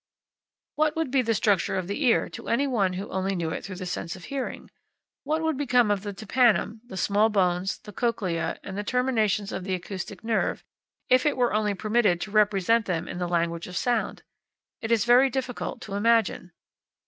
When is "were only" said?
11.37-11.75